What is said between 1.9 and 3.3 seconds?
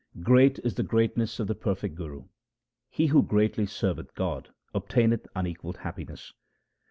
Guru; he who